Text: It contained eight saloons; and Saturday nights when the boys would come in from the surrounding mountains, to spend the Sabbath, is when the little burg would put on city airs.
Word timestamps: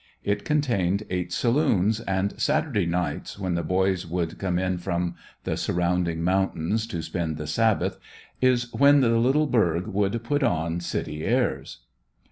It 0.23 0.43
contained 0.45 1.03
eight 1.11 1.31
saloons; 1.31 1.99
and 1.99 2.33
Saturday 2.41 2.87
nights 2.87 3.37
when 3.37 3.53
the 3.53 3.61
boys 3.61 4.03
would 4.07 4.39
come 4.39 4.57
in 4.57 4.79
from 4.79 5.13
the 5.43 5.55
surrounding 5.55 6.23
mountains, 6.23 6.87
to 6.87 7.03
spend 7.03 7.37
the 7.37 7.45
Sabbath, 7.45 7.99
is 8.41 8.73
when 8.73 9.01
the 9.01 9.09
little 9.09 9.45
burg 9.45 9.85
would 9.85 10.23
put 10.23 10.41
on 10.41 10.79
city 10.79 11.23
airs. 11.23 11.81